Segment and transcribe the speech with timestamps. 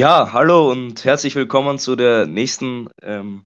[0.00, 3.44] Ja, hallo und herzlich willkommen zu der nächsten ähm,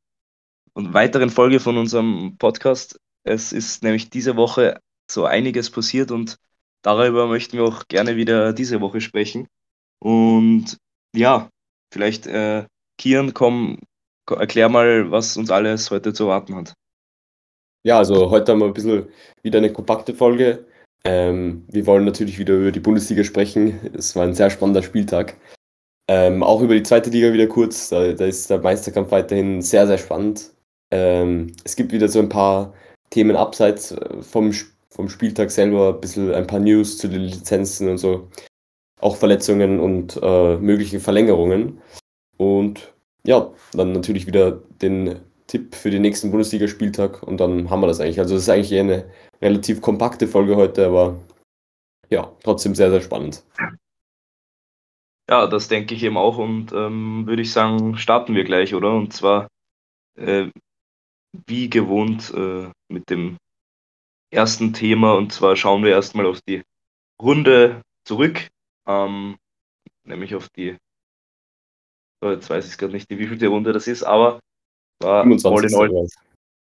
[0.72, 3.00] und weiteren Folge von unserem Podcast.
[3.24, 4.78] Es ist nämlich diese Woche
[5.10, 6.36] so einiges passiert und
[6.82, 9.48] darüber möchten wir auch gerne wieder diese Woche sprechen.
[9.98, 10.76] Und
[11.12, 11.50] ja,
[11.92, 12.66] vielleicht äh,
[12.98, 13.80] Kian, komm,
[14.30, 16.74] erklär mal, was uns alles heute zu erwarten hat.
[17.82, 19.08] Ja, also heute haben wir ein bisschen
[19.42, 20.68] wieder eine kompakte Folge.
[21.04, 23.80] Ähm, wir wollen natürlich wieder über die Bundesliga sprechen.
[23.92, 25.36] Es war ein sehr spannender Spieltag.
[26.08, 27.88] Ähm, auch über die zweite Liga wieder kurz.
[27.88, 30.52] Da, da ist der Meisterkampf weiterhin sehr, sehr spannend.
[30.90, 32.74] Ähm, es gibt wieder so ein paar
[33.10, 34.52] Themen abseits äh, vom,
[34.90, 38.28] vom Spieltag selber, ein bisschen ein paar News zu den Lizenzen und so.
[39.00, 41.80] Auch Verletzungen und äh, mögliche Verlängerungen.
[42.36, 42.92] Und
[43.26, 48.00] ja, dann natürlich wieder den Tipp für den nächsten Bundesligaspieltag und dann haben wir das
[48.00, 48.18] eigentlich.
[48.18, 49.04] Also es ist eigentlich eine
[49.42, 51.16] relativ kompakte Folge heute, aber
[52.10, 53.42] ja, trotzdem sehr, sehr spannend.
[55.28, 58.92] Ja, das denke ich eben auch und ähm, würde ich sagen, starten wir gleich, oder?
[58.92, 59.48] Und zwar
[60.16, 60.48] äh,
[61.46, 63.38] wie gewohnt äh, mit dem
[64.30, 66.62] ersten Thema und zwar schauen wir erstmal auf die
[67.20, 68.48] Runde zurück,
[68.86, 69.36] ähm,
[70.04, 70.76] nämlich auf die,
[72.20, 74.40] oh, jetzt weiß ich gerade nicht, wie viel die Runde das ist, aber
[75.00, 75.76] war 25.
[75.76, 76.08] all in all.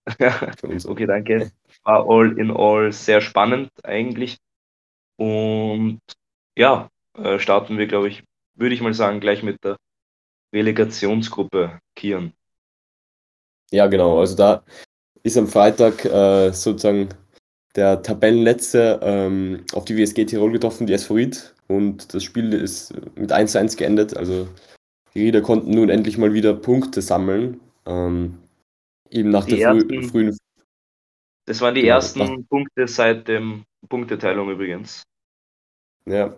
[0.88, 1.52] okay, danke.
[1.84, 4.38] War all in all sehr spannend eigentlich.
[5.18, 6.00] Und
[6.58, 8.24] ja, äh, starten wir, glaube ich,
[8.58, 9.78] würde ich mal sagen, gleich mit der
[10.54, 12.34] Relegationsgruppe Kian.
[13.72, 14.20] Ja, genau.
[14.20, 14.64] Also da
[15.24, 17.10] ist am Freitag äh, sozusagen
[17.76, 21.54] der Tabellenletzte ähm, auf die WSG Tirol getroffen, die Ried.
[21.68, 24.16] Und das Spiel ist mit 1 1 geendet.
[24.16, 24.48] Also
[25.14, 27.60] die Rieder konnten nun endlich mal wieder Punkte sammeln.
[27.86, 28.40] Ähm,
[29.10, 30.38] eben nach die der ersten, frühen.
[31.46, 35.04] Das waren die genau, ersten Punkte seit dem Punkteteilung übrigens.
[36.06, 36.36] Ja,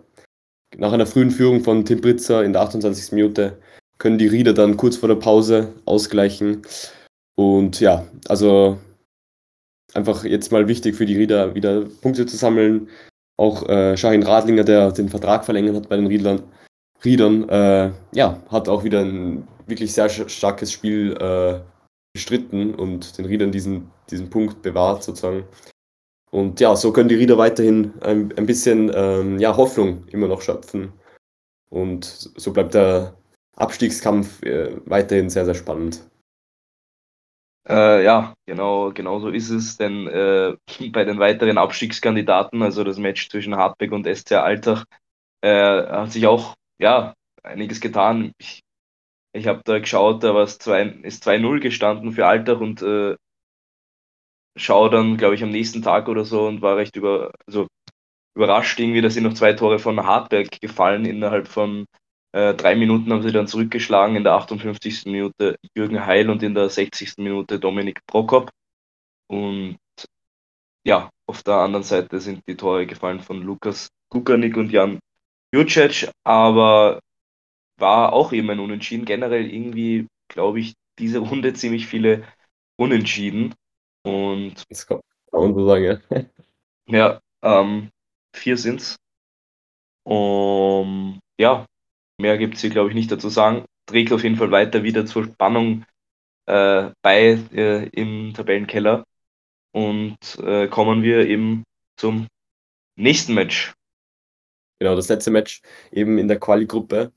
[0.76, 3.12] nach einer frühen Führung von Tim Britzer in der 28.
[3.12, 3.58] Minute
[3.98, 6.62] können die Rieder dann kurz vor der Pause ausgleichen.
[7.36, 8.78] Und ja, also
[9.94, 12.88] einfach jetzt mal wichtig für die Rieder wieder Punkte zu sammeln.
[13.36, 16.42] Auch äh, Shahin Radlinger, der den Vertrag verlängert hat bei den Riedlern,
[17.04, 21.60] Riedern, äh, ja, hat auch wieder ein wirklich sehr starkes Spiel äh,
[22.12, 25.44] bestritten und den Riedern diesen, diesen Punkt bewahrt sozusagen.
[26.30, 30.42] Und ja, so können die Rieder weiterhin ein, ein bisschen ähm, ja, Hoffnung immer noch
[30.42, 30.92] schöpfen.
[31.68, 33.16] Und so bleibt der
[33.56, 36.08] Abstiegskampf äh, weiterhin sehr, sehr spannend.
[37.68, 40.56] Äh, ja, genau, genau so ist es, denn äh,
[40.92, 44.84] bei den weiteren Abstiegskandidaten, also das Match zwischen Hartberg und SC Altach,
[45.42, 48.32] äh, hat sich auch ja, einiges getan.
[48.38, 48.62] Ich,
[49.32, 53.16] ich habe da geschaut, da war es 2-0 gestanden für Altach und äh,
[54.62, 57.66] schaue dann, glaube ich, am nächsten Tag oder so und war recht über, also
[58.36, 61.04] überrascht irgendwie, dass sie noch zwei Tore von Hartberg gefallen.
[61.04, 61.86] Innerhalb von
[62.32, 64.16] äh, drei Minuten haben sie dann zurückgeschlagen.
[64.16, 65.06] In der 58.
[65.06, 67.22] Minute Jürgen Heil und in der 60.
[67.22, 68.50] Minute Dominik Prokop.
[69.28, 69.78] Und
[70.86, 74.98] ja, auf der anderen Seite sind die Tore gefallen von Lukas Kukanik und Jan
[75.54, 77.00] Jucic, aber
[77.78, 79.04] war auch eben ein Unentschieden.
[79.04, 82.24] Generell irgendwie, glaube ich, diese Runde ziemlich viele
[82.76, 83.54] Unentschieden.
[84.02, 85.00] Und das kann
[85.32, 86.00] man so sagen, ja.
[86.86, 87.90] Ja, ähm,
[88.34, 88.96] vier sind's.
[90.02, 91.66] Um, ja,
[92.18, 93.64] mehr gibt es hier, glaube ich, nicht dazu sagen.
[93.86, 95.84] Trägt auf jeden Fall weiter wieder zur Spannung
[96.46, 99.04] äh, bei äh, im Tabellenkeller.
[99.72, 101.62] Und äh, kommen wir eben
[101.96, 102.26] zum
[102.96, 103.72] nächsten Match.
[104.80, 105.62] Genau, das letzte Match
[105.92, 107.12] eben in der Quali-Gruppe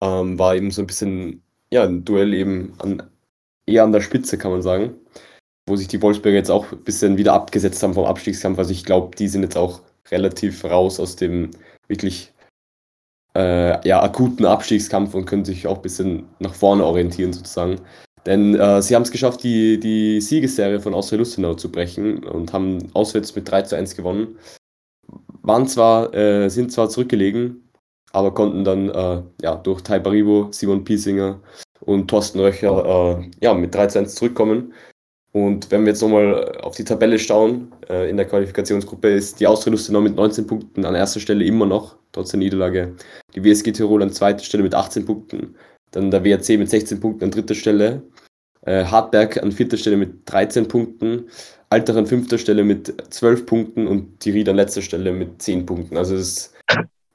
[0.00, 3.10] ähm, war eben so ein bisschen, ja, ein Duell eben an,
[3.66, 4.98] eher an der Spitze, kann man sagen
[5.68, 8.58] wo sich die Wolfsberger jetzt auch ein bisschen wieder abgesetzt haben vom Abstiegskampf.
[8.58, 9.80] Also ich glaube, die sind jetzt auch
[10.10, 11.50] relativ raus aus dem
[11.86, 12.32] wirklich
[13.36, 17.80] äh, ja, akuten Abstiegskampf und können sich auch ein bisschen nach vorne orientieren sozusagen.
[18.26, 22.52] Denn äh, sie haben es geschafft, die, die Siegesserie von Austria Lustenau zu brechen und
[22.52, 24.38] haben auswärts mit 3 zu 1 gewonnen.
[25.42, 27.70] Waren zwar, äh, sind zwar zurückgelegen,
[28.12, 31.40] aber konnten dann äh, ja, durch Tai Baribo, Simon Piesinger
[31.80, 34.74] und Thorsten Röcher äh, ja, mit 3 zu 1 zurückkommen
[35.32, 39.46] und wenn wir jetzt nochmal auf die Tabelle schauen, äh, in der Qualifikationsgruppe ist die
[39.46, 42.94] Austria Lustenau mit 19 Punkten an erster Stelle immer noch, trotz der Niederlage.
[43.34, 45.54] Die WSG Tirol an zweiter Stelle mit 18 Punkten.
[45.90, 48.02] Dann der WRC mit 16 Punkten an dritter Stelle.
[48.62, 51.28] Äh, Hartberg an vierter Stelle mit 13 Punkten.
[51.70, 55.98] Altach an fünfter Stelle mit 12 Punkten und Ried an letzter Stelle mit 10 Punkten.
[55.98, 56.54] Also es ist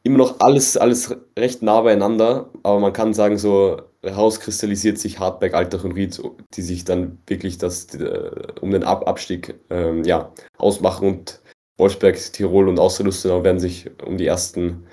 [0.04, 5.54] immer noch alles, alles recht nah beieinander, aber man kann sagen, so herauskristallisiert sich Hartberg,
[5.54, 6.22] Altach und Ried,
[6.54, 11.42] die sich dann wirklich das, äh, um den Ab Abstieg ähm, ja, ausmachen und
[11.78, 14.86] Wolfsberg, Tirol und Austria Lustenau werden sich um die ersten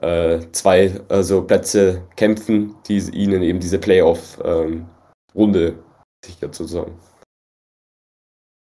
[0.00, 5.78] äh, zwei also Plätze kämpfen, die ihnen eben diese Playoff-Runde ähm,
[6.24, 6.98] sichert sozusagen.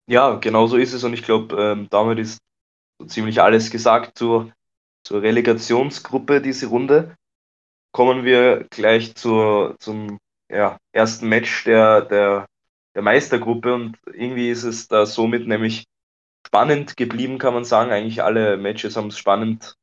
[0.09, 2.38] Ja, genau so ist es und ich glaube, ähm, damit ist
[3.00, 4.53] so ziemlich alles gesagt zur,
[5.05, 7.17] zur Relegationsgruppe diese Runde.
[7.92, 10.19] Kommen wir gleich zur, zum
[10.50, 12.46] ja, ersten Match der, der,
[12.94, 15.84] der Meistergruppe und irgendwie ist es da somit nämlich
[16.46, 17.90] spannend geblieben, kann man sagen.
[17.90, 19.75] Eigentlich alle Matches haben es spannend,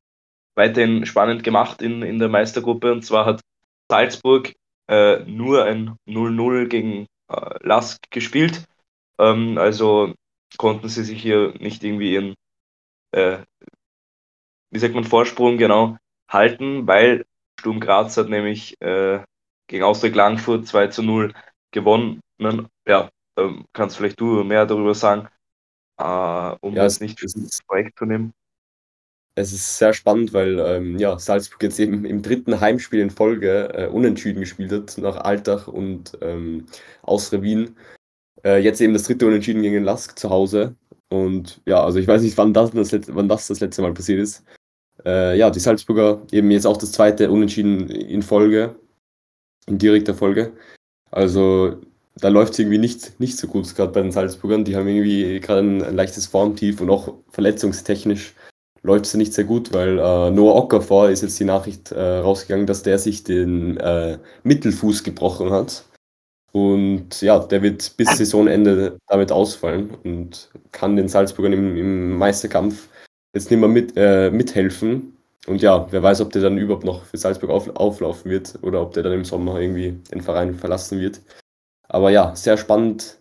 [0.55, 3.41] weiterhin spannend gemacht in, in der Meistergruppe und zwar hat
[3.89, 4.53] Salzburg
[4.87, 8.65] äh, nur ein 0-0 gegen äh, Lask gespielt.
[9.19, 10.13] Ähm, also
[10.57, 12.35] konnten sie sich hier nicht irgendwie ihren,
[13.11, 13.39] äh,
[14.71, 15.97] wie sagt man, Vorsprung genau
[16.29, 17.25] halten, weil
[17.59, 19.19] Sturm Graz hat nämlich äh,
[19.67, 21.33] gegen Austria Klagenfurt 2 zu 0
[21.71, 22.21] gewonnen.
[22.87, 25.27] Ja, da kannst vielleicht du mehr darüber sagen,
[25.97, 28.33] äh, um ja, das nicht ins Projekt zu nehmen.
[29.35, 33.69] Es ist sehr spannend, weil ähm, ja, Salzburg jetzt eben im dritten Heimspiel in Folge
[33.71, 36.65] äh, unentschieden gespielt hat, nach Altach und ähm,
[37.03, 37.75] Austria Wien.
[38.43, 40.75] Äh, jetzt eben das dritte Unentschieden gegen Lask zu Hause.
[41.09, 43.93] Und ja, also ich weiß nicht, wann das das, letzte, wann das, das letzte Mal
[43.93, 44.43] passiert ist.
[45.07, 48.75] Äh, ja, die Salzburger eben jetzt auch das zweite Unentschieden in Folge,
[49.65, 50.51] in direkter Folge.
[51.11, 51.77] Also
[52.15, 54.65] da läuft es irgendwie nicht, nicht so gut, gerade bei den Salzburgern.
[54.65, 58.33] Die haben irgendwie gerade ein, leichtes Formtief und auch verletzungstechnisch
[58.83, 62.67] läuft es nicht sehr gut, weil äh, Noah Ockerfor ist jetzt die Nachricht äh, rausgegangen,
[62.67, 65.85] dass der sich den äh, Mittelfuß gebrochen hat.
[66.51, 72.89] Und ja, der wird bis Saisonende damit ausfallen und kann den Salzburgern im, im Meisterkampf
[73.33, 75.17] jetzt nicht mehr mit, äh, mithelfen.
[75.47, 78.81] Und ja, wer weiß, ob der dann überhaupt noch für Salzburg auf, auflaufen wird oder
[78.81, 81.21] ob der dann im Sommer irgendwie den Verein verlassen wird.
[81.87, 83.19] Aber ja, sehr spannend,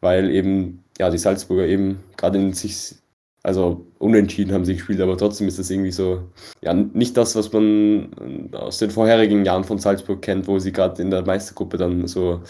[0.00, 2.94] weil eben ja die Salzburger eben gerade in sich,
[3.42, 6.22] also unentschieden haben sie gespielt, aber trotzdem ist das irgendwie so,
[6.62, 11.02] ja, nicht das, was man aus den vorherigen Jahren von Salzburg kennt, wo sie gerade
[11.02, 12.40] in der Meistergruppe dann so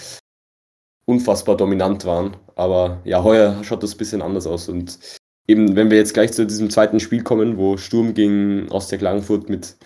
[1.06, 2.36] unfassbar dominant waren.
[2.56, 4.98] Aber ja, heuer schaut das ein bisschen anders aus und
[5.46, 9.48] eben, wenn wir jetzt gleich zu diesem zweiten Spiel kommen, wo Sturm gegen Austria Klagenfurt
[9.48, 9.76] mit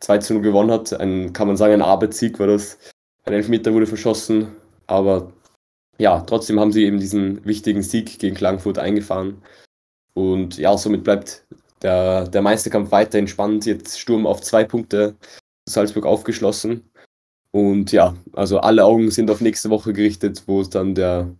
[0.00, 2.78] 2 zu 0 gewonnen hat, ein, kann man sagen, ein Arbeitssieg war das.
[3.24, 4.52] Ein Elfmeter wurde verschossen,
[4.86, 5.32] aber
[5.98, 9.42] ja, trotzdem haben sie eben diesen wichtigen Sieg gegen Klagenfurt eingefahren.
[10.14, 11.44] Und ja, somit bleibt
[11.82, 13.66] der, der Meisterkampf weiterhin spannend.
[13.66, 15.16] Jetzt Sturm auf zwei Punkte
[15.68, 16.90] Salzburg aufgeschlossen.
[17.50, 21.34] Und ja, also alle Augen sind auf nächste Woche gerichtet, wo es dann der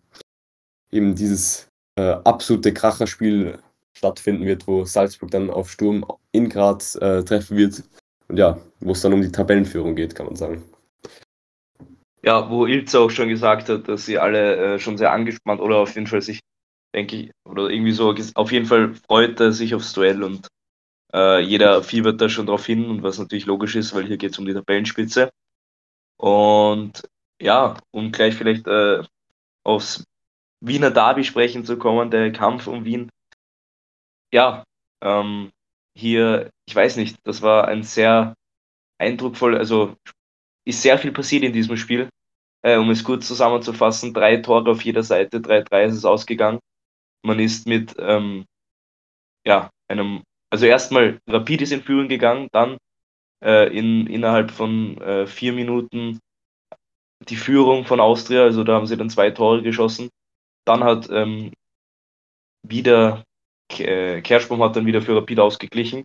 [0.90, 3.58] eben dieses äh, absolute Kracherspiel
[3.96, 7.82] stattfinden wird, wo Salzburg dann auf Sturm in Graz äh, treffen wird.
[8.28, 10.64] Und ja, wo es dann um die Tabellenführung geht, kann man sagen.
[12.22, 15.76] Ja, wo Ilze auch schon gesagt hat, dass sie alle äh, schon sehr angespannt oder
[15.76, 16.40] auf jeden Fall sich,
[16.94, 20.48] denke ich, oder irgendwie so auf jeden Fall freut er sich aufs Duell und
[21.14, 24.32] äh, jeder fiebert da schon drauf hin und was natürlich logisch ist, weil hier geht
[24.32, 25.30] es um die Tabellenspitze.
[26.18, 27.02] Und
[27.40, 29.02] ja, um gleich vielleicht äh,
[29.62, 30.04] aufs
[30.60, 33.10] Wiener Derby sprechen zu kommen, der Kampf um Wien.
[34.32, 34.64] Ja,
[35.02, 35.50] ähm,
[35.96, 38.34] hier, ich weiß nicht, das war ein sehr
[38.98, 39.96] eindrucksvoll, also
[40.64, 42.08] ist sehr viel passiert in diesem Spiel.
[42.62, 46.58] Äh, um es kurz zusammenzufassen, drei Tore auf jeder Seite, 3-3 ist es ausgegangen.
[47.22, 48.44] Man ist mit ähm,
[49.46, 52.78] ja, einem, also erstmal Rapid ist in Führung gegangen, dann
[53.44, 56.18] äh, in, innerhalb von äh, vier Minuten
[57.28, 60.10] die Führung von Austria, also da haben sie dann zwei Tore geschossen.
[60.66, 61.52] Dann hat ähm,
[62.62, 63.24] wieder
[63.72, 66.04] äh, Kerschbaum hat dann wieder für Rapid ausgeglichen.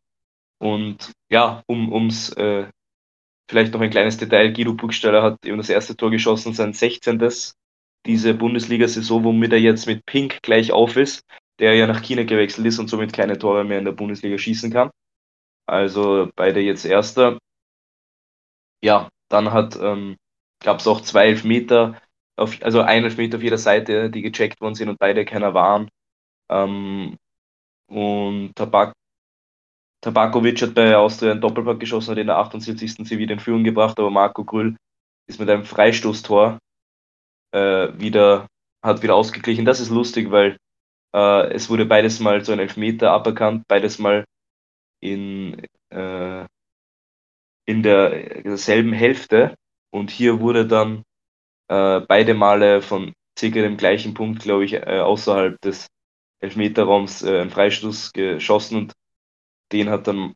[0.60, 2.68] Und ja, um ums äh,
[3.50, 7.20] vielleicht noch ein kleines Detail, Guido Burgstaller hat eben das erste Tor geschossen, sein 16.
[8.06, 11.24] diese Bundesliga-Saison, womit er jetzt mit Pink gleich auf ist,
[11.60, 14.72] der ja nach China gewechselt ist und somit keine Tore mehr in der Bundesliga schießen
[14.72, 14.92] kann.
[15.66, 17.38] Also beide jetzt Erster.
[18.84, 20.18] Ja, dann hat ähm,
[20.60, 22.02] gab es auch zwei Elfmeter
[22.38, 25.90] auf, also ein Elfmeter auf jeder Seite, die gecheckt worden sind und beide keiner waren.
[26.50, 27.18] Ähm,
[27.88, 28.94] und Tabak
[30.02, 33.08] Tabakovic hat bei Austria einen Doppelpack geschossen, hat in der 78.
[33.08, 34.76] sie wieder in Führung gebracht, aber Marco Grüll
[35.28, 36.58] ist mit einem Freistoßtor
[37.52, 38.48] äh, wieder,
[38.84, 39.66] hat wieder ausgeglichen.
[39.66, 40.58] Das ist lustig, weil
[41.14, 44.26] äh, es wurde beides mal so ein Elfmeter aberkannt, beides mal
[45.02, 46.46] in, äh,
[47.66, 49.56] in der, derselben Hälfte.
[49.92, 51.04] Und hier wurde dann
[51.72, 55.88] äh, beide Male von circa dem gleichen Punkt, glaube ich, äh, außerhalb des
[56.42, 58.94] Elfmeterraums äh, ein Freistoß geschossen und
[59.72, 60.34] den hat dann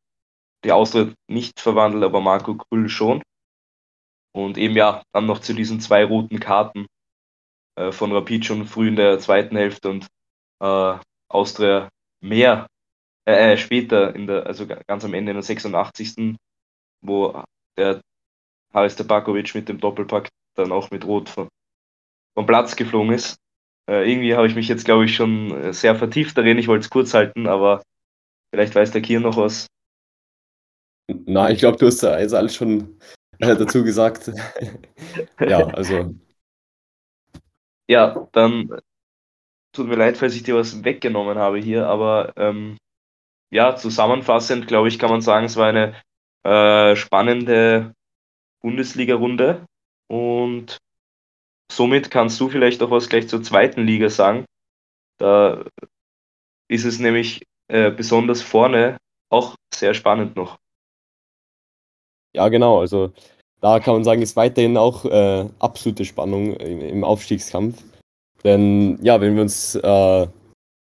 [0.64, 3.22] die Austria nicht verwandelt, aber Marco Krüll schon.
[4.34, 6.88] Und eben ja, dann noch zu diesen zwei roten Karten
[7.76, 10.08] äh, von Rapid schon früh in der zweiten Hälfte und
[10.62, 10.98] äh,
[11.30, 11.90] Austria
[12.22, 12.68] mehr,
[13.28, 16.38] äh, äh später in der, also ganz am Ende in der 86.
[17.02, 17.44] wo
[17.78, 18.02] der
[18.74, 21.50] Haris Tabakovic mit dem Doppelpack dann auch mit Rot vom,
[22.34, 23.38] vom Platz geflogen ist.
[23.90, 26.58] Äh, irgendwie habe ich mich jetzt, glaube ich, schon sehr vertieft darin.
[26.58, 27.84] Ich wollte es kurz halten, aber
[28.54, 29.68] vielleicht weiß der Kier noch was.
[31.08, 33.00] Na, ich glaube, du hast da jetzt alles schon
[33.40, 34.32] äh, dazu gesagt.
[35.40, 36.16] ja, also.
[37.88, 38.82] Ja, dann
[39.72, 42.78] tut mir leid, falls ich dir was weggenommen habe hier, aber ähm,
[43.52, 45.96] ja, zusammenfassend, glaube ich, kann man sagen, es war eine
[46.44, 47.94] äh, spannende
[48.62, 49.66] Bundesliga-Runde
[50.08, 50.78] und
[51.72, 54.46] somit kannst du vielleicht auch was gleich zur zweiten Liga sagen.
[55.18, 55.66] Da
[56.68, 58.98] ist es nämlich äh, besonders vorne
[59.30, 60.58] auch sehr spannend noch.
[62.34, 62.82] Ja, genau.
[62.82, 63.12] Also
[63.62, 67.82] da kann man sagen, ist weiterhin auch äh, absolute Spannung im, im, Aufstiegskampf.
[68.44, 70.28] Denn ja, wenn wir uns äh,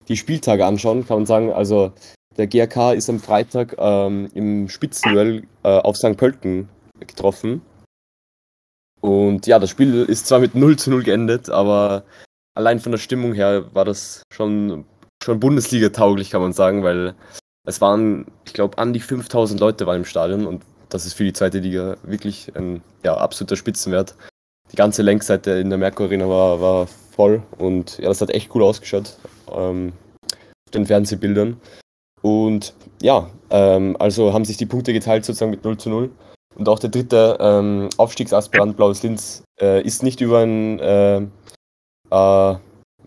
[0.07, 1.93] die Spieltage anschauen, kann man sagen, also
[2.37, 6.17] der GRK ist am Freitag ähm, im Spitzenduell äh, auf St.
[6.17, 6.67] Pölten
[6.99, 7.61] getroffen.
[9.03, 12.05] Und ja, das Spiel ist zwar mit 0 zu 0 geendet, aber
[12.55, 14.85] allein von der Stimmung her war das schon,
[15.21, 17.13] schon Bundesliga-tauglich, kann man sagen, weil
[17.67, 21.25] es waren, ich glaube, an die 5000 Leute waren im Stadion und das ist für
[21.25, 24.15] die zweite Liga wirklich ein ja, absoluter Spitzenwert.
[24.71, 28.55] Die ganze Längsseite in der Merkur Arena war, war voll und ja, das hat echt
[28.55, 29.17] cool ausgeschaut
[29.51, 29.91] ähm,
[30.31, 31.59] auf den Fernsehbildern.
[32.21, 36.09] Und ja, ähm, also haben sich die Punkte geteilt sozusagen mit 0 zu 0.
[36.55, 41.17] Und auch der dritte ähm, Aufstiegsaspirant Blaues Linz äh, ist nicht über ein, äh,
[42.11, 42.55] äh,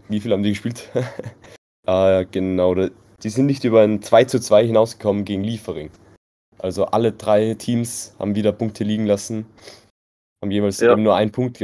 [0.09, 0.91] wie viel haben die gespielt?
[1.87, 5.91] äh, genau, die sind nicht über ein 2 zu 2 hinausgekommen gegen Liefering.
[6.59, 9.47] Also alle drei Teams haben wieder Punkte liegen lassen,
[10.43, 10.93] haben jeweils ja.
[10.93, 11.59] eben nur einen Punkt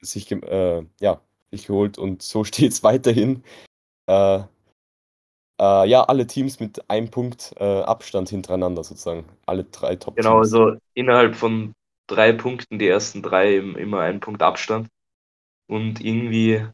[0.00, 1.20] sich, äh, ja,
[1.50, 3.44] sich geholt und so steht es weiterhin.
[5.60, 9.26] Äh, ja, alle Teams mit einem Punkt äh, Abstand hintereinander sozusagen.
[9.44, 10.24] Alle drei Top-Teams.
[10.24, 11.74] Genau, also innerhalb von
[12.06, 14.88] drei Punkten, die ersten drei immer einen Punkt Abstand.
[15.68, 16.66] Und irgendwie,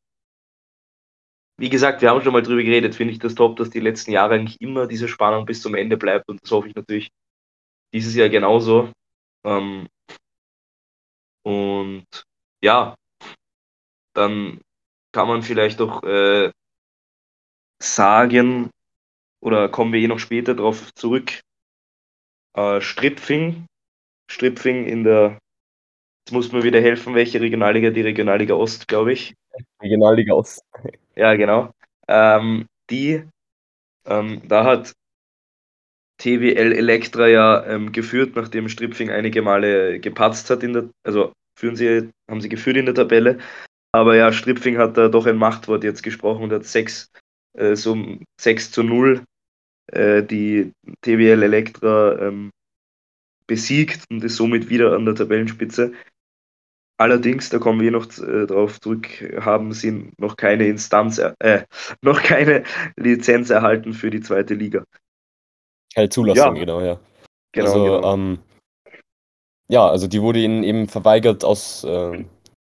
[1.59, 4.13] wie gesagt, wir haben schon mal drüber geredet, finde ich das top, dass die letzten
[4.13, 7.11] Jahre eigentlich immer diese Spannung bis zum Ende bleibt und das hoffe ich natürlich
[7.93, 8.93] dieses Jahr genauso.
[9.45, 9.89] Ähm,
[11.43, 12.07] und
[12.63, 12.95] ja,
[14.15, 14.61] dann
[15.13, 16.53] kann man vielleicht auch äh,
[17.83, 18.71] sagen,
[19.47, 21.41] oder kommen wir eh noch später darauf zurück,
[22.57, 23.67] äh, Stripfing,
[24.29, 25.39] Stripfing in der,
[26.25, 29.35] jetzt muss mir wieder helfen, welche Regionalliga, die Regionalliga Ost, glaube ich.
[29.81, 30.63] Regionalliga Ost.
[31.19, 31.71] Ja, genau.
[32.09, 33.27] Ähm, die,
[34.05, 34.93] ähm, da hat
[36.19, 41.75] TWL Elektra ja ähm, geführt, nachdem Stripfing einige Male gepatzt hat in der, also führen
[41.75, 43.39] sie, haben sie geführt in der Tabelle.
[43.93, 47.11] Aber ja, Stripfing hat da doch ein Machtwort jetzt gesprochen und hat 6,
[47.55, 47.97] äh, so
[48.39, 49.25] 6 zu 0
[49.93, 52.51] äh, die TWL Elektra ähm,
[53.47, 55.93] besiegt und ist somit wieder an der Tabellenspitze.
[56.99, 59.09] Allerdings, da kommen wir noch äh, drauf zurück,
[59.41, 61.65] haben sie noch keine Instanz, äh,
[62.03, 62.65] noch keine
[62.97, 64.85] Lizenz erhalten für die zweite Liga.
[65.95, 66.61] Keine Zulassung, ja.
[66.61, 67.01] genau, ja.
[67.53, 68.15] Genau, also, genau.
[68.15, 68.39] Ähm,
[69.69, 72.25] ja, also die wurde ihnen eben verweigert aus äh,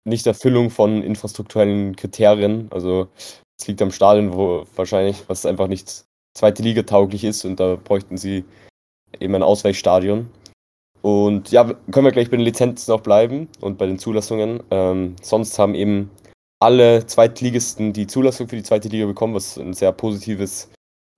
[0.05, 2.69] Nichterfüllung von infrastrukturellen Kriterien.
[2.71, 3.09] Also
[3.59, 6.06] es liegt am Stadion, wo wahrscheinlich, was einfach nicht
[6.38, 8.46] zweite Liga tauglich ist und da bräuchten sie
[9.20, 10.29] eben ein Ausweichstadion.
[11.01, 14.62] Und ja, können wir gleich bei den Lizenzen auch bleiben und bei den Zulassungen.
[14.72, 16.12] Ähm, sonst haben eben
[16.60, 20.70] alle Zweitligisten die Zulassung für die zweite Liga bekommen, was ein sehr positives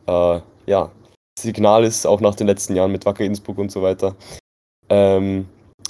[0.08, 0.92] äh, ja,
[1.40, 4.16] Signal ist, auch nach den letzten Jahren mit Wacker Innsbruck und so weiter.
[4.90, 5.48] Ähm,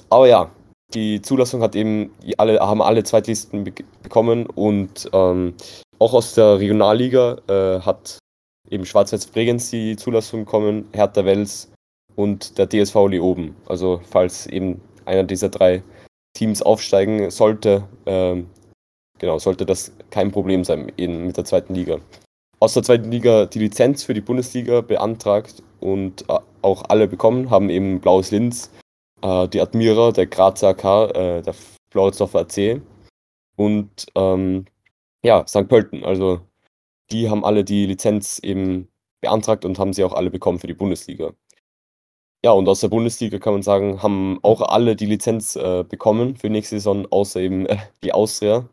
[0.10, 0.52] aber ja,
[0.94, 5.54] die Zulassung hat eben alle, haben alle Zweitlisten be bekommen und ähm,
[6.00, 8.18] auch aus der Regionalliga äh, hat
[8.70, 11.72] eben Schwarz-Weiß-Bregenz die Zulassung bekommen, Hertha Wels
[12.16, 13.56] und der DSV Leoben.
[13.68, 15.84] Also falls eben einer dieser drei
[16.34, 18.50] Teams aufsteigen sollte, ähm,
[19.18, 22.00] genau, sollte das kein Problem sein in, mit der zweiten Liga
[22.60, 27.50] aus der zweiten Liga die Lizenz für die Bundesliga beantragt und äh, auch alle bekommen,
[27.50, 28.70] haben eben Blaues Linz,
[29.22, 31.56] äh, die Admira, der Grazer AK, äh, der
[31.92, 32.82] Floridsdorfer AC
[33.56, 34.66] und ähm,
[35.24, 35.68] ja, St.
[35.68, 36.04] Pölten.
[36.04, 36.42] Also
[37.12, 38.88] die haben alle die Lizenz eben
[39.22, 41.34] beantragt und haben sie auch alle bekommen für die Bundesliga.
[42.44, 46.38] Ja, und aus der Bundesliga kann man sagen, haben auch alle die Lizenz äh, bekommen
[46.38, 48.70] für nächste Saison, außer eben äh, die Austria,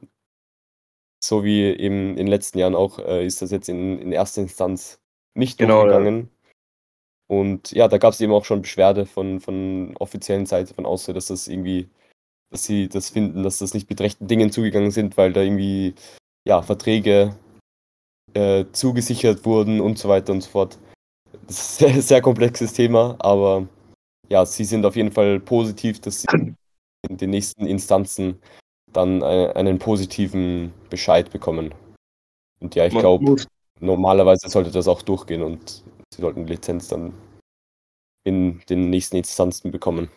[1.20, 4.42] so wie eben in den letzten Jahren auch, äh, ist das jetzt in, in erster
[4.42, 5.00] Instanz
[5.34, 6.30] nicht genau, durchgegangen.
[6.30, 6.52] Ja.
[7.28, 11.14] Und ja, da gab es eben auch schon Beschwerde von, von offiziellen Seite von Austria,
[11.14, 11.88] dass das irgendwie,
[12.50, 15.96] dass sie das finden, dass das nicht mit rechten Dingen zugegangen sind, weil da irgendwie
[16.46, 17.36] ja, Verträge
[18.36, 20.78] äh, zugesichert wurden und so weiter und so fort.
[21.46, 23.66] Das ist ein sehr, sehr komplexes Thema, aber
[24.28, 26.54] ja, sie sind auf jeden Fall positiv, dass sie
[27.08, 28.38] in den nächsten Instanzen
[28.92, 31.74] dann äh, einen positiven Bescheid bekommen.
[32.60, 33.36] Und ja, ich glaube,
[33.80, 37.14] normalerweise sollte das auch durchgehen und sie sollten Lizenz dann
[38.24, 40.10] in den nächsten Instanzen bekommen.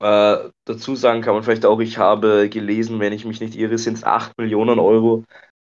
[0.00, 3.78] Äh, dazu sagen kann man vielleicht auch, ich habe gelesen, wenn ich mich nicht irre,
[3.78, 5.24] sind es 8 Millionen Euro,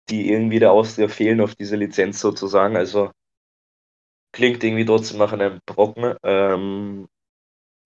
[0.10, 2.75] die irgendwie der Austria fehlen auf diese Lizenz sozusagen.
[2.75, 3.12] Also
[4.34, 6.15] klingt irgendwie trotzdem nach einem Brocken.
[6.24, 7.08] Ähm,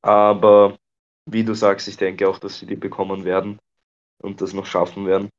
[0.01, 0.77] aber
[1.25, 3.60] wie du sagst, ich denke auch, dass sie die bekommen werden
[4.22, 5.29] und das noch schaffen werden.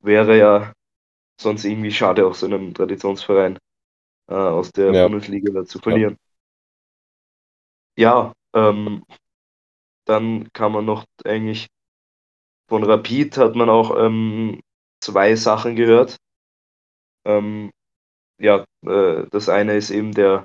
[0.00, 0.72] Wäre ja
[1.40, 3.58] sonst irgendwie schade, auch so einem Traditionsverein
[4.28, 5.08] äh, aus der ja.
[5.08, 6.16] Bundesliga zu verlieren.
[7.96, 9.04] Ja, ja ähm,
[10.04, 11.68] dann kann man noch eigentlich
[12.68, 14.60] von Rapid hat man auch ähm,
[15.02, 16.16] zwei Sachen gehört.
[17.26, 17.70] Ähm,
[18.40, 20.44] ja, äh, das eine ist eben der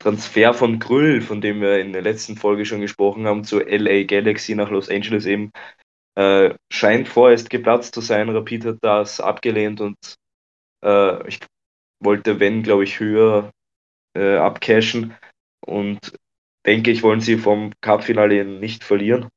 [0.00, 4.04] Transfer von Grüll, von dem wir in der letzten Folge schon gesprochen haben, zu LA
[4.04, 5.50] Galaxy nach Los Angeles eben,
[6.14, 8.30] äh, scheint vorerst geplatzt zu sein.
[8.30, 9.96] Rapid hat das abgelehnt und
[10.84, 11.40] äh, ich
[12.00, 13.50] wollte, wenn, glaube ich, höher
[14.16, 15.14] äh, abcashen
[15.66, 15.98] und
[16.64, 19.28] denke ich, wollen sie vom Cup-Finale nicht verlieren.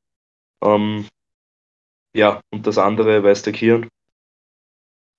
[0.62, 1.08] Ähm,
[2.14, 3.88] ja, und das andere weiß der Kian.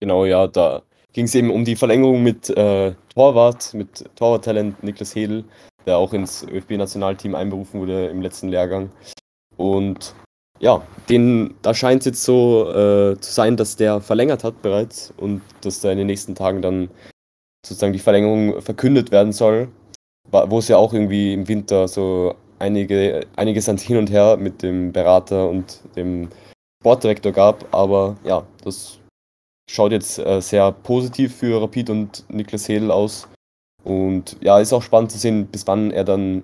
[0.04, 0.82] Genau, ja, da
[1.14, 5.46] ging es eben um die Verlängerung mit äh, Torwart, mit Torwarttalent Niklas Hedel,
[5.86, 8.92] der auch ins ÖFB-Nationalteam einberufen wurde im letzten Lehrgang.
[9.56, 10.14] Und
[10.60, 15.14] ja, den, da scheint es jetzt so äh, zu sein, dass der verlängert hat bereits
[15.16, 16.90] und dass da in den nächsten Tagen dann
[17.66, 19.70] sozusagen die Verlängerung verkündet werden soll,
[20.30, 24.64] wo es ja auch irgendwie im Winter so einige, einiges an Hin und Her mit
[24.64, 26.28] dem Berater und dem
[26.82, 29.00] Sportdirektor gab, aber ja, das
[29.70, 33.27] schaut jetzt äh, sehr positiv für Rapid und Niklas Hedel aus.
[33.84, 36.43] Und ja, ist auch spannend zu sehen, bis wann er dann,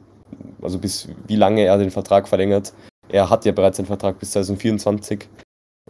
[0.61, 2.73] also bis wie lange er den Vertrag verlängert.
[3.07, 5.27] Er hat ja bereits einen Vertrag bis 2024.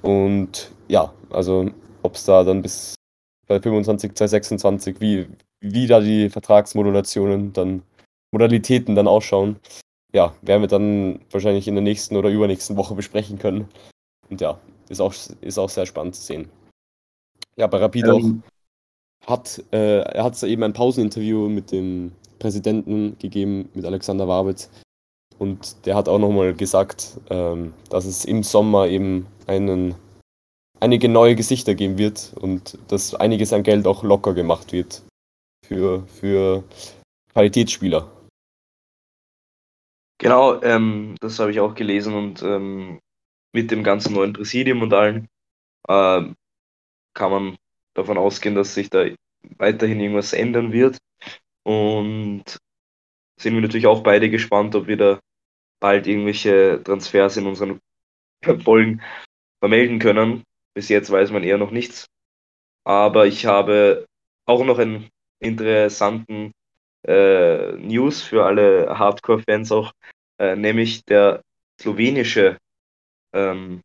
[0.02, 1.70] Und ja, also
[2.04, 2.96] ob es da dann bis
[3.48, 5.28] 2025, 2026, wie,
[5.60, 7.82] wie da die Vertragsmodulationen dann,
[8.32, 9.58] Modalitäten dann ausschauen,
[10.14, 13.68] ja, werden wir dann wahrscheinlich in der nächsten oder übernächsten Woche besprechen können.
[14.30, 16.50] Und ja, ist auch, ist auch sehr spannend zu sehen.
[17.60, 18.42] Ja, bei Rapid ähm,
[19.26, 19.32] auch.
[19.32, 24.72] Hat, äh, er hat eben ein Pauseninterview mit dem Präsidenten gegeben, mit Alexander Wabitz.
[25.38, 29.96] Und der hat auch nochmal gesagt, ähm, dass es im Sommer eben einen,
[30.80, 35.04] einige neue Gesichter geben wird und dass einiges an Geld auch locker gemacht wird
[35.66, 36.64] für, für
[37.34, 38.10] Qualitätsspieler.
[40.18, 43.00] Genau, ähm, das habe ich auch gelesen und ähm,
[43.54, 45.28] mit dem ganzen neuen Präsidium und allen
[45.88, 46.22] äh,
[47.14, 47.58] kann man
[47.94, 49.06] davon ausgehen, dass sich da
[49.58, 50.98] weiterhin irgendwas ändern wird.
[51.64, 52.44] Und
[53.40, 55.20] sind wir natürlich auch beide gespannt, ob wir da
[55.80, 57.80] bald irgendwelche Transfers in unseren
[58.64, 59.02] Folgen
[59.60, 60.44] vermelden können.
[60.74, 62.08] Bis jetzt weiß man eher noch nichts.
[62.86, 64.06] Aber ich habe
[64.46, 66.52] auch noch einen interessanten
[67.08, 69.92] äh, News für alle Hardcore-Fans auch,
[70.38, 71.42] äh, nämlich der
[71.80, 72.58] slowenische
[73.34, 73.82] ähm,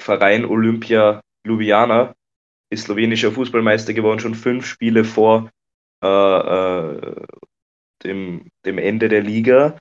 [0.00, 2.14] Verein Olympia Ljubljana
[2.70, 5.50] ist slowenischer Fußballmeister geworden, schon fünf Spiele vor
[6.02, 7.26] äh, äh,
[8.04, 9.78] dem, dem Ende der Liga.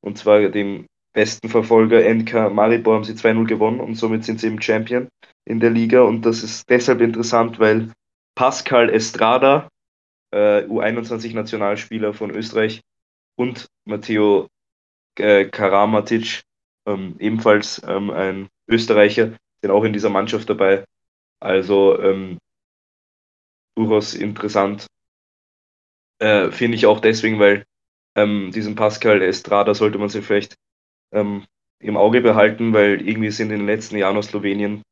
[0.00, 4.46] Und zwar dem besten Verfolger NK Maribor haben sie 2-0 gewonnen und somit sind sie
[4.46, 5.08] im Champion
[5.44, 6.02] in der Liga.
[6.02, 7.92] Und das ist deshalb interessant, weil
[8.34, 9.68] Pascal Estrada,
[10.30, 12.80] äh, U21-Nationalspieler von Österreich,
[13.38, 14.48] und Matteo
[15.16, 16.42] äh, Karamatic,
[16.86, 20.84] ähm, ebenfalls ähm, ein Österreicher, sind auch in dieser Mannschaft dabei.
[21.40, 22.38] Also ähm,
[23.76, 24.86] durchaus interessant.
[26.20, 27.64] Äh, Finde ich auch deswegen, weil
[28.16, 30.56] ähm, diesen Pascal Estrada sollte man sich vielleicht
[31.12, 31.44] ähm,
[31.80, 34.82] im Auge behalten, weil irgendwie sind in den letzten Jahren aus Slowenien,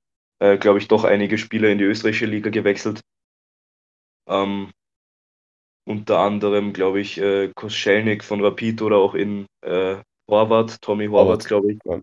[0.40, 3.00] äh, glaube ich, doch einige Spieler in die österreichische Liga gewechselt.
[4.28, 4.70] Ähm,
[5.84, 9.96] unter anderem, glaube ich, äh, Koschelnik von Rapid oder auch in äh,
[10.28, 11.78] Horvath, Tommy Horvath, glaube ich.
[11.84, 12.00] Ja.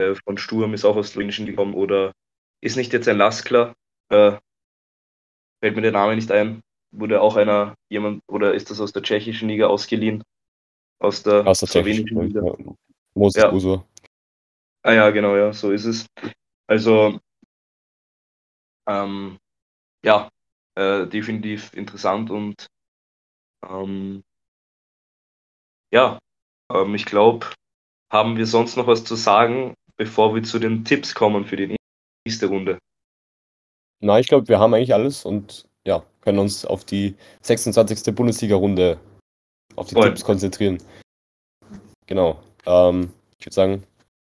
[0.00, 2.12] Äh, von Sturm ist auch aus Slowenien gekommen oder
[2.60, 3.74] ist nicht jetzt ein Laskler,
[4.10, 4.32] äh,
[5.60, 9.02] fällt mir der Name nicht ein, wurde auch einer, jemand, oder ist das aus der
[9.02, 10.22] tschechischen Liga ausgeliehen?
[11.00, 12.42] Aus der, aus der slowenischen Liga.
[12.44, 12.54] Ja.
[13.14, 13.52] Moses ja.
[13.52, 13.84] Uso.
[14.82, 16.06] Ah ja, genau, ja, so ist es.
[16.66, 17.18] Also,
[18.88, 19.38] ähm,
[20.04, 20.28] ja,
[20.76, 22.66] äh, definitiv interessant und
[23.68, 24.22] ähm,
[25.90, 26.18] ja,
[26.72, 27.46] ähm, ich glaube,
[28.10, 31.77] haben wir sonst noch was zu sagen, bevor wir zu den Tipps kommen für die
[32.28, 32.78] nächste Runde?
[34.00, 38.14] Nein, ich glaube, wir haben eigentlich alles und ja, können uns auf die 26.
[38.14, 38.98] Bundesliga-Runde,
[39.76, 40.08] auf die Voll.
[40.08, 40.78] Tipps konzentrieren.
[42.06, 42.38] Genau.
[42.66, 43.82] Ähm, ich würde sagen,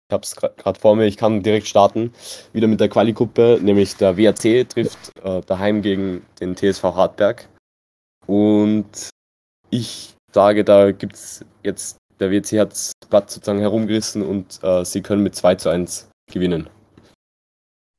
[0.08, 2.12] ich habe es gerade vor mir, ich kann direkt starten.
[2.52, 7.48] Wieder mit der Quali-Gruppe, nämlich der WAC trifft äh, daheim gegen den TSV Hartberg.
[8.26, 9.10] Und
[9.70, 14.84] ich sage, da gibt es jetzt, der WC hat das Blatt sozusagen herumgerissen und äh,
[14.84, 16.68] sie können mit 2 zu 1 gewinnen.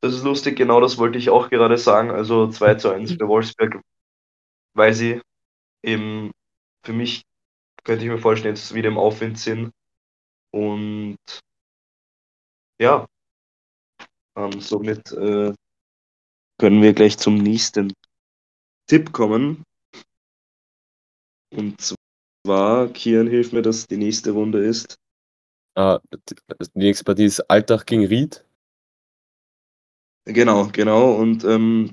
[0.03, 2.11] Das ist lustig, genau das wollte ich auch gerade sagen.
[2.11, 3.79] Also 2 zu 1 für Wolfsberg,
[4.73, 5.21] weil sie
[5.81, 6.31] eben
[6.83, 7.23] für mich
[7.85, 9.71] könnte ich mir vorstellen, sie wieder im Aufwind sind.
[10.51, 11.15] Und
[12.81, 13.05] ja,
[14.35, 15.53] ähm, somit äh,
[16.57, 17.93] können wir gleich zum nächsten
[18.87, 19.63] Tipp kommen.
[21.55, 24.97] Und zwar, Kian, hilf mir, dass die nächste Runde ist.
[25.75, 26.35] Äh, die
[26.73, 28.43] nächste Partie ist Alltag gegen Ried.
[30.25, 31.13] Genau, genau.
[31.15, 31.91] Und ähm,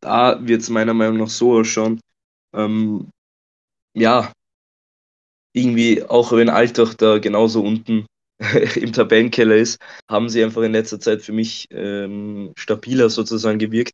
[0.00, 2.00] da wird es meiner Meinung nach so ausschauen.
[2.54, 3.10] Ähm,
[3.94, 4.32] ja,
[5.52, 8.06] irgendwie, auch wenn Altach da genauso unten
[8.76, 9.78] im Tabellenkeller ist,
[10.10, 13.92] haben sie einfach in letzter Zeit für mich ähm, stabiler sozusagen gewirkt.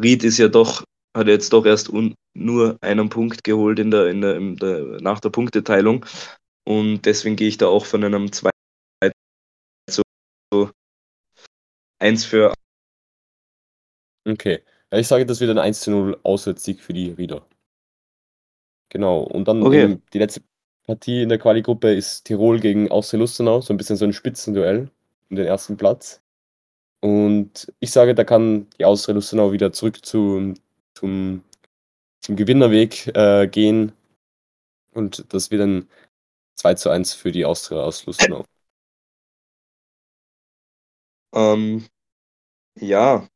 [0.00, 0.84] Ried ist ja doch,
[1.16, 1.90] hat jetzt doch erst
[2.34, 6.04] nur einen Punkt geholt in der, in der, in der, nach der Punkteteilung.
[6.66, 8.50] Und deswegen gehe ich da auch von einem 2
[9.90, 10.02] zu
[11.98, 12.52] 1 für.
[14.26, 14.62] Okay.
[14.92, 17.46] Ja, ich sage, das wird ein 1 zu 0 Auswärtssieg für die Rieder.
[18.90, 19.20] Genau.
[19.22, 19.98] Und dann Okay.
[20.12, 20.42] die letzte
[20.86, 24.90] Partie in der Quali-Gruppe ist Tirol gegen Austria Lustenau, so ein bisschen so ein Spitzenduell
[25.28, 26.22] um den ersten Platz.
[27.00, 30.54] Und ich sage, da kann die Austria Lustenau wieder zurück zu,
[30.94, 31.44] zum,
[32.20, 33.92] zum Gewinnerweg äh, gehen.
[34.92, 35.88] Und das wird ein
[36.56, 38.44] 2 zu 1 für die Austria aus Lustenau.
[41.34, 41.86] Ähm,
[42.80, 43.26] ja.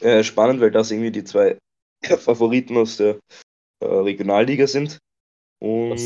[0.00, 1.58] Äh, spannend, weil das irgendwie die zwei
[2.18, 3.18] Favoriten aus der
[3.80, 4.98] äh, Regionalliga sind.
[5.60, 5.96] Und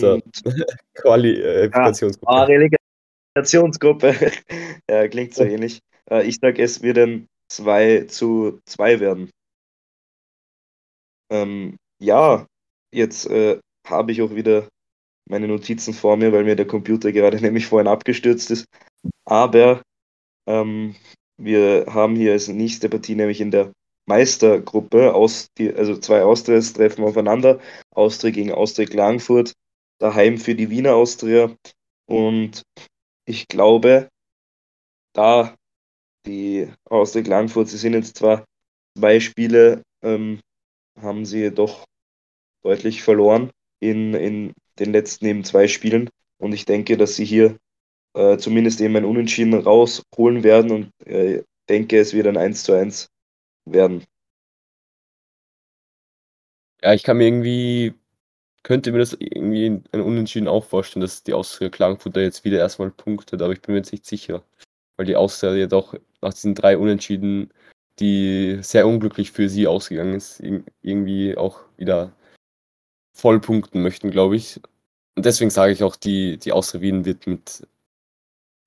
[0.94, 2.32] Qualifikationsgruppe.
[2.32, 4.14] ah, Relegationsgruppe.
[4.90, 5.80] ja, klingt so ähnlich.
[6.10, 9.30] Äh, ich sage, es wird ein 2 zu 2 werden.
[11.30, 12.46] Ähm, ja,
[12.92, 14.68] jetzt äh, habe ich auch wieder
[15.28, 18.66] meine Notizen vor mir, weil mir der Computer gerade nämlich vorhin abgestürzt ist.
[19.24, 19.82] Aber
[20.46, 20.94] ähm,
[21.36, 23.72] wir haben hier als nächste Partie nämlich in der
[24.06, 27.60] Meistergruppe, aus die, also zwei Austrias treffen aufeinander.
[27.94, 29.52] Austria gegen Austria Klagenfurt,
[29.98, 31.54] daheim für die Wiener Austria.
[32.06, 32.62] Und
[33.26, 34.08] ich glaube,
[35.12, 35.54] da
[36.26, 38.44] die Austria Klagenfurt, sie sind jetzt zwar
[38.96, 40.40] zwei Spiele, ähm,
[41.00, 41.84] haben sie doch
[42.62, 46.08] deutlich verloren in, in den letzten eben zwei Spielen.
[46.38, 47.58] Und ich denke, dass sie hier
[48.18, 52.72] äh, zumindest eben ein Unentschieden rausholen werden und äh, denke, es wird ein 1 zu
[52.72, 53.08] 1
[53.64, 54.04] werden.
[56.82, 57.94] Ja, ich kann mir irgendwie,
[58.64, 62.58] könnte mir das irgendwie ein Unentschieden auch vorstellen, dass die Austria Klagenfurt da jetzt wieder
[62.58, 64.42] erstmal punktet, aber ich bin mir jetzt nicht sicher.
[64.96, 67.52] Weil die Austria ja doch nach diesen drei Unentschieden,
[68.00, 70.42] die sehr unglücklich für sie ausgegangen ist,
[70.82, 72.12] irgendwie auch wieder
[73.12, 74.60] voll punkten möchten, glaube ich.
[75.16, 77.62] Und deswegen sage ich auch, die, die Austria Wien wird mit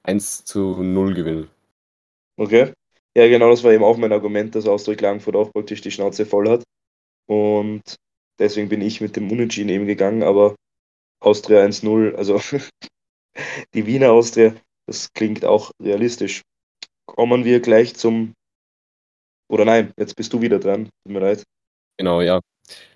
[0.03, 1.49] 1 zu 0 gewinnen.
[2.37, 2.73] Okay.
[3.15, 6.25] Ja, genau, das war eben auch mein Argument, dass Austria Klagenfurt auch praktisch die Schnauze
[6.25, 6.63] voll hat.
[7.27, 7.95] Und
[8.39, 10.55] deswegen bin ich mit dem Unentschieden eben gegangen, aber
[11.21, 12.39] Austria 1-0, also
[13.73, 14.55] die Wiener Austria,
[14.87, 16.41] das klingt auch realistisch.
[17.05, 18.33] Kommen wir gleich zum.
[19.49, 21.43] Oder nein, jetzt bist du wieder dran, tut mir leid.
[21.97, 22.39] Genau, ja.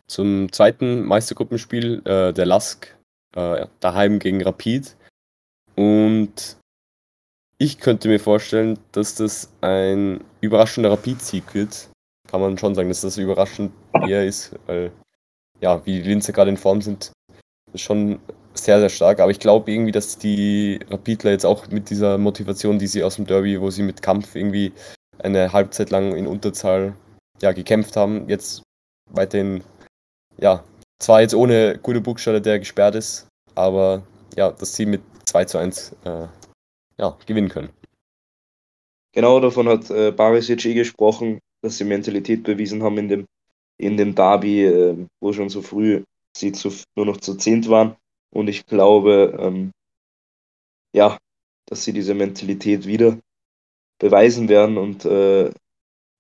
[0.08, 2.98] Zum zweiten Meistergruppenspiel äh, der LASK
[3.36, 4.96] äh, daheim gegen Rapid.
[5.76, 6.58] Und
[7.58, 11.89] ich könnte mir vorstellen, dass das ein überraschender Rapid-Sieg wird.
[12.30, 13.72] Kann man schon sagen, dass das überraschend
[14.08, 14.91] eher ist, weil
[15.62, 17.12] ja, wie die Linzer gerade in Form sind,
[17.74, 18.20] ist schon
[18.54, 19.20] sehr, sehr stark.
[19.20, 23.15] Aber ich glaube irgendwie, dass die Rapidler jetzt auch mit dieser Motivation, die sie aus
[23.15, 24.74] dem Derby, wo sie mit Kampf irgendwie
[25.20, 26.94] eine Halbzeit lang in Unterzahl
[27.41, 28.63] ja, gekämpft haben, jetzt
[29.12, 29.63] weiterhin,
[30.38, 30.63] ja,
[31.00, 34.04] zwar jetzt ohne gute Buchstabe, der gesperrt ist, aber
[34.36, 36.28] ja, dass sie mit 2 zu 1 äh,
[36.98, 37.70] ja, gewinnen können.
[39.14, 43.26] Genau davon hat äh, Barisic eh gesprochen, dass sie Mentalität bewiesen haben in dem,
[43.78, 46.04] in dem Derby, äh, wo schon so früh
[46.36, 47.96] sie zu, nur noch zu zehnt waren.
[48.32, 49.72] Und ich glaube, ähm,
[50.94, 51.18] ja,
[51.66, 53.18] dass sie diese Mentalität wieder
[54.00, 55.52] beweisen werden und äh,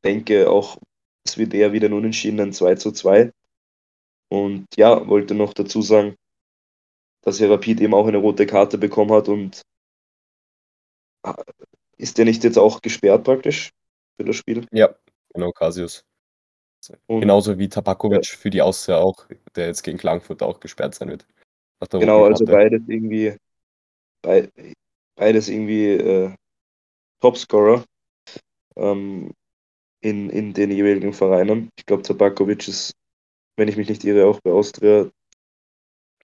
[0.03, 0.77] denke auch,
[1.25, 3.31] es wird eher wieder ein Unentschieden, 2 zu 2.
[4.29, 6.15] Und ja, wollte noch dazu sagen,
[7.21, 9.61] dass ja Rapid eben auch eine rote Karte bekommen hat und
[11.97, 13.71] ist der nicht jetzt auch gesperrt praktisch
[14.17, 14.65] für das Spiel?
[14.71, 14.95] Ja,
[15.33, 16.03] genau, Casius.
[17.07, 18.37] Und, Genauso wie Tabakovic ja.
[18.37, 21.25] für die Austria auch, der jetzt gegen Klagenfurt auch gesperrt sein wird.
[21.89, 23.35] Genau, also beides irgendwie,
[24.21, 24.49] bei,
[25.15, 26.31] beides irgendwie äh,
[27.21, 27.83] Topscorer
[28.75, 29.31] ähm,
[30.01, 31.69] in, in den jeweiligen Vereinen.
[31.77, 32.93] Ich glaube, Tabakovic ist,
[33.57, 35.09] wenn ich mich nicht irre, auch bei Austria.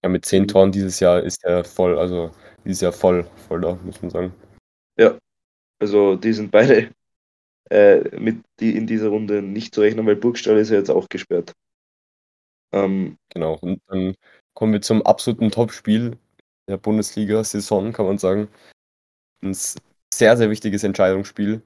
[0.02, 2.30] Ja, mit zehn ziemlich- Toren dieses Jahr ist er voll, also
[2.64, 4.34] dieses Jahr voll, voll da, muss man sagen.
[4.98, 5.18] Ja,
[5.78, 6.90] also die sind beide
[7.70, 11.08] äh, mit die in dieser Runde nicht zu rechnen, weil Burgstall ist ja jetzt auch
[11.08, 11.52] gesperrt.
[12.72, 13.58] Ähm, Genau.
[13.60, 14.14] Und dann
[14.54, 16.18] kommen wir zum absoluten Topspiel
[16.68, 18.48] der Bundesliga-Saison, kann man sagen.
[19.42, 21.62] Ein sehr, sehr wichtiges Entscheidungsspiel.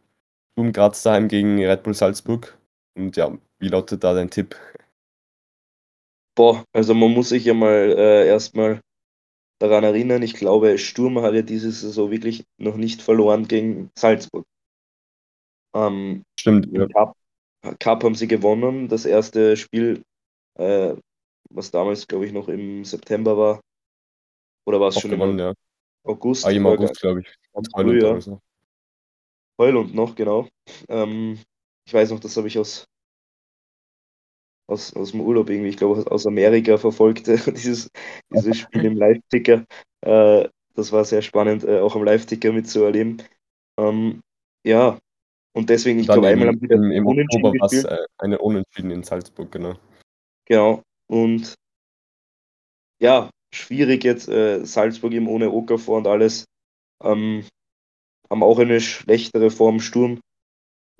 [0.52, 2.56] Sturm Graz daheim gegen Red Bull Salzburg.
[2.96, 4.56] Und ja, wie lautet da dein Tipp?
[6.36, 8.80] boah, also man muss sich ja mal äh, erstmal
[9.58, 14.46] daran erinnern, ich glaube, Sturm hat ja diese Saison wirklich noch nicht verloren gegen Salzburg.
[15.74, 16.86] Ähm, Stimmt, ja.
[16.88, 17.16] Cup,
[17.78, 18.88] Cup haben sie gewonnen.
[18.88, 20.02] Das erste Spiel,
[20.54, 20.94] äh,
[21.50, 23.60] was damals, glaube ich, noch im September war,
[24.66, 25.54] oder war es schon gewonnen, im ja.
[26.04, 26.46] August?
[26.46, 27.34] Ah, im August, glaube ich.
[27.74, 28.38] Heulund ja.
[29.58, 30.48] Heulund noch, genau.
[30.88, 31.38] Ähm,
[31.86, 32.84] ich weiß noch, das habe ich aus,
[34.66, 37.90] aus, aus dem Urlaub irgendwie, ich glaube, aus Amerika verfolgt, dieses,
[38.32, 39.64] dieses Spiel im Live-Ticker.
[40.02, 43.22] Äh, das war sehr spannend, äh, auch am Live-Ticker mitzuerleben.
[43.78, 44.20] Ähm,
[44.64, 44.98] ja,
[45.54, 47.86] und deswegen, ich glaube, einmal im, haben das im, im unentschieden Oktober gespielt.
[47.86, 49.76] äh, eine Unentschieden in Salzburg, genau.
[50.44, 50.82] Genau.
[51.06, 51.54] Und
[53.00, 56.44] ja, schwierig jetzt, äh, Salzburg eben ohne Okafor und alles.
[57.02, 57.44] Ähm,
[58.28, 59.80] haben auch eine schlechtere Form.
[59.80, 60.20] Sturm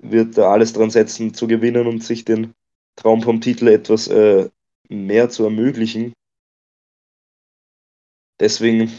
[0.01, 2.53] wird da alles dran setzen, zu gewinnen und sich den
[2.97, 4.49] Traum vom Titel etwas äh,
[4.89, 6.13] mehr zu ermöglichen.
[8.39, 8.91] Deswegen,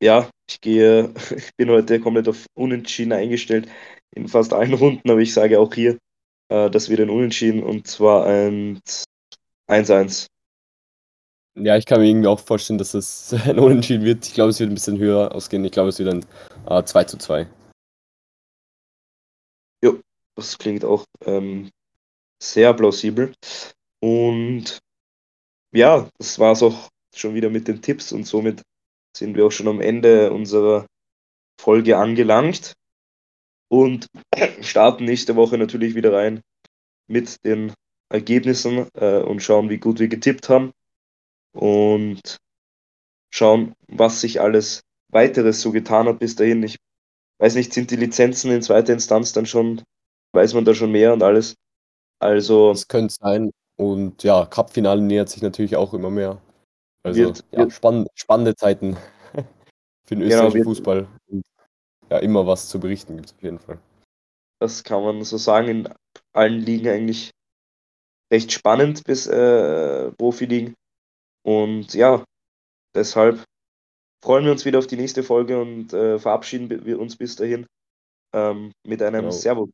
[0.00, 3.68] ja, ich gehe, ich bin heute komplett auf Unentschieden eingestellt
[4.14, 5.98] in fast allen Runden, aber ich sage auch hier,
[6.50, 8.80] äh, das wird ein Unentschieden und zwar ein
[9.68, 10.26] 1-1.
[11.60, 14.26] Ja, ich kann mir irgendwie auch vorstellen, dass es ein Unentschieden wird.
[14.26, 15.64] Ich glaube, es wird ein bisschen höher ausgehen.
[15.64, 16.26] Ich glaube, es wird ein
[16.68, 17.48] äh, 2 zu 2.
[20.38, 21.68] Das klingt auch ähm,
[22.40, 23.34] sehr plausibel.
[23.98, 24.78] Und
[25.72, 28.62] ja, das war es auch schon wieder mit den Tipps und somit
[29.16, 30.86] sind wir auch schon am Ende unserer
[31.60, 32.74] Folge angelangt
[33.66, 34.06] und
[34.60, 36.40] starten nächste Woche natürlich wieder rein
[37.08, 37.72] mit den
[38.08, 40.70] Ergebnissen äh, und schauen, wie gut wir getippt haben
[41.52, 42.36] und
[43.30, 46.62] schauen, was sich alles weiteres so getan hat bis dahin.
[46.62, 46.76] Ich
[47.38, 49.82] weiß nicht, sind die Lizenzen in zweiter Instanz dann schon,
[50.32, 51.54] weiß man da schon mehr und alles?
[52.20, 53.50] Also Das könnte sein.
[53.76, 56.40] Und ja, Cup-Finale nähert sich natürlich auch immer mehr.
[57.04, 58.96] Also Wird- ja, wird- spann spannende Zeiten
[60.04, 61.08] für den Genau, österreichischen wird- Fußball.
[61.28, 61.44] Und
[62.10, 63.78] ja, immer was zu berichten gibt es auf jeden Fall.
[64.60, 65.88] das kann man so sagen, in
[66.32, 67.30] allen Ligen eigentlich
[68.32, 70.74] recht spannend bis äh, Profiligen.
[71.46, 72.24] Und ja,
[72.96, 73.44] deshalb
[74.24, 77.66] freuen wir uns wieder auf die nächste Folge und äh, verabschieden wir uns bis dahin
[78.34, 79.30] ähm, mit einem Genau.
[79.30, 79.70] Servus.